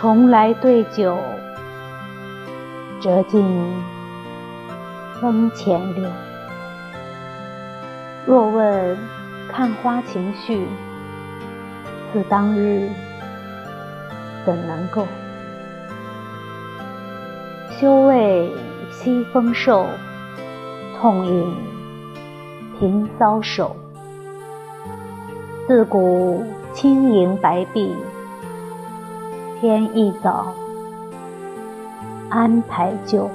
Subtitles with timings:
[0.00, 1.18] 重来对酒，
[3.02, 3.44] 折尽
[5.20, 6.08] 风前柳。
[8.24, 8.96] 若问
[9.52, 10.66] 看花情绪，
[12.14, 12.88] 自当日
[14.46, 15.06] 怎能够？
[17.78, 18.50] 休为
[18.90, 19.84] 西风瘦，
[20.98, 21.54] 痛饮
[22.78, 23.76] 平搔首。
[25.68, 27.94] 自古轻盈白璧，
[29.60, 30.54] 天一早
[32.30, 33.30] 安排就。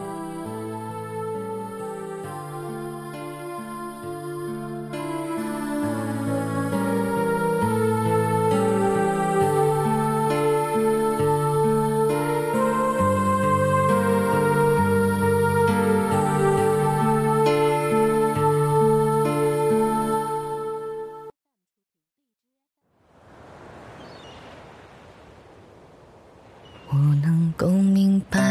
[27.57, 28.41] 够明白，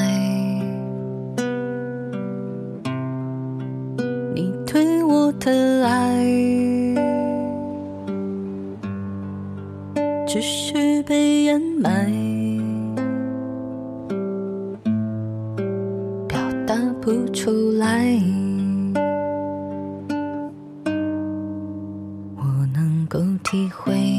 [4.34, 6.24] 你对我的爱，
[10.26, 12.10] 只是被掩埋，
[16.26, 18.18] 表达不出来。
[22.36, 24.13] 我能够体会。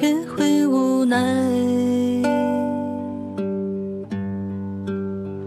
[0.00, 1.16] 也会无奈，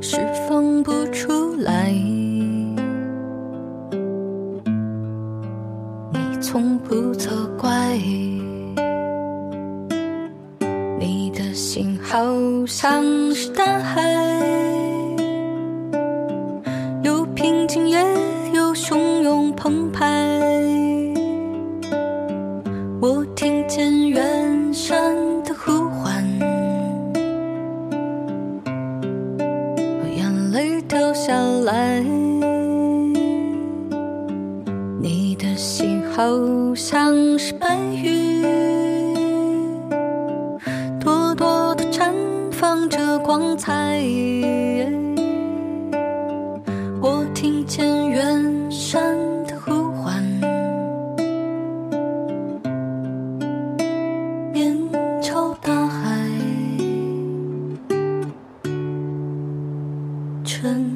[0.02, 0.18] 释
[0.48, 1.92] 放不出来。
[6.12, 7.98] 你从不责怪，
[11.00, 12.18] 你的心好
[12.66, 13.04] 像
[13.34, 14.02] 是大海，
[17.04, 18.00] 有平静也
[18.54, 20.25] 有汹涌澎湃。
[35.02, 36.24] 你的心好
[36.76, 38.42] 像是白云，
[41.00, 42.12] 朵朵的绽
[42.52, 44.02] 放着光彩。
[47.02, 50.24] 我听见远山的呼唤。
[54.52, 54.76] 面
[55.22, 56.28] 朝大海，
[60.44, 60.95] 春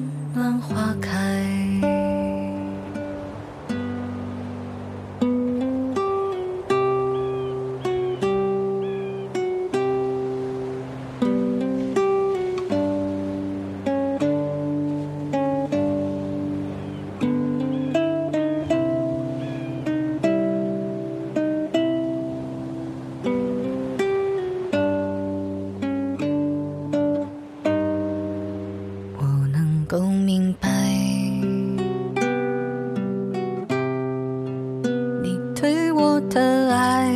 [35.61, 37.11] 对我的爱，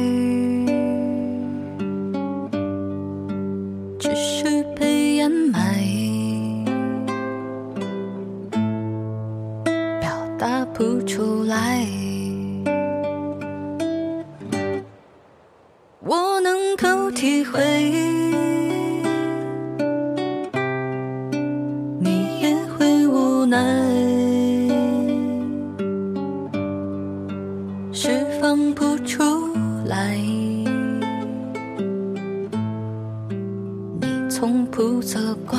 [3.97, 5.79] 只是被掩埋，
[10.01, 11.87] 表达不出来。
[16.01, 17.61] 我能够体会。
[22.01, 23.82] 你也会无奈，
[34.43, 35.57] 从不责怪，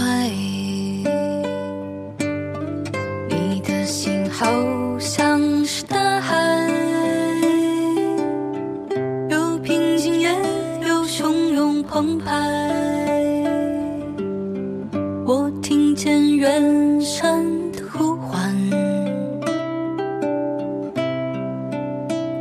[3.30, 4.44] 你的心好
[4.98, 6.68] 像是大海，
[9.30, 10.28] 有平静也
[10.86, 12.30] 有汹涌澎湃。
[15.24, 17.42] 我听见远山
[17.72, 18.54] 的呼唤，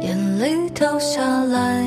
[0.02, 1.82] 眼泪掉下来。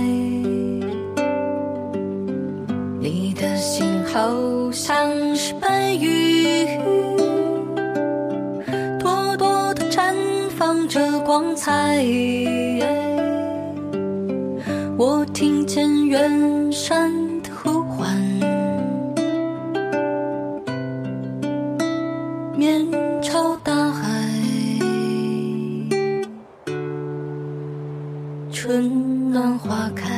[4.17, 6.81] 好像是白云，
[8.99, 10.15] 朵朵的绽
[10.57, 12.03] 放着光彩。
[14.97, 18.11] 我听见远山的呼唤。
[22.57, 22.87] 面
[23.21, 24.03] 朝大海，
[28.51, 30.16] 春暖花开。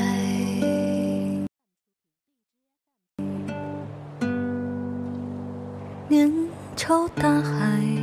[6.78, 7.97] 朝大海，